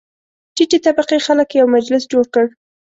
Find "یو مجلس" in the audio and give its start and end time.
1.59-2.03